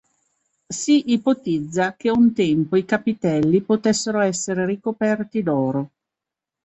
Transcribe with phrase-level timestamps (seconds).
[0.67, 5.91] Si ipotizza che un tempo i capitelli potessero essere ricoperti d'oro.